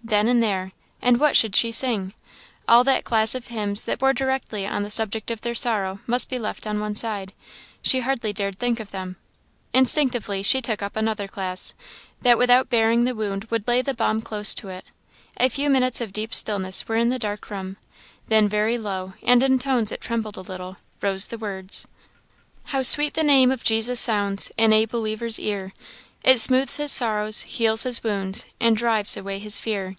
then 0.00 0.28
and 0.28 0.40
there! 0.40 0.70
And 1.02 1.18
what 1.18 1.36
should 1.36 1.56
she 1.56 1.72
sing? 1.72 2.14
All 2.68 2.84
that 2.84 3.02
class 3.02 3.34
of 3.34 3.48
hymns 3.48 3.84
that 3.84 3.98
bore 3.98 4.12
directly 4.12 4.64
on 4.64 4.84
the 4.84 4.90
subject 4.90 5.28
of 5.28 5.40
their 5.40 5.56
sorrow 5.56 5.98
must 6.06 6.30
be 6.30 6.38
left 6.38 6.68
on 6.68 6.78
one 6.78 6.94
side; 6.94 7.32
she 7.82 7.98
hardly 8.00 8.32
dared 8.32 8.60
think 8.60 8.78
of 8.78 8.92
them. 8.92 9.16
Instinctively 9.74 10.44
she 10.44 10.62
took 10.62 10.82
up 10.82 10.94
another 10.94 11.26
class, 11.26 11.74
that 12.22 12.38
without 12.38 12.70
baring 12.70 13.04
the 13.04 13.14
wound 13.14 13.48
would 13.50 13.66
lay 13.66 13.82
the 13.82 13.92
balm 13.92 14.22
close 14.22 14.54
to 14.54 14.68
it. 14.68 14.84
A 15.36 15.48
few 15.50 15.68
minutes 15.68 16.00
of 16.00 16.12
deep 16.12 16.32
stillness 16.32 16.86
were 16.86 16.96
in 16.96 17.08
the 17.08 17.18
dark 17.18 17.50
room; 17.50 17.76
then 18.28 18.48
very 18.48 18.78
low, 18.78 19.14
and 19.24 19.42
in 19.42 19.58
tones 19.58 19.90
that 19.90 20.00
trembled 20.00 20.36
a 20.36 20.40
little, 20.42 20.76
rose 21.02 21.26
the 21.26 21.38
words 21.38 21.88
"How 22.66 22.82
sweet 22.82 23.14
the 23.14 23.24
name 23.24 23.50
of 23.50 23.64
Jesus 23.64 23.98
sounds 23.98 24.52
In 24.56 24.72
a 24.72 24.84
believer's 24.86 25.40
ear! 25.40 25.72
It 26.24 26.40
smoothes 26.40 26.76
his 26.78 26.90
sorrows, 26.90 27.42
heals 27.42 27.84
his 27.84 28.02
wounds, 28.02 28.44
And 28.60 28.76
drives 28.76 29.16
away 29.16 29.38
his 29.38 29.60
fear." 29.60 29.94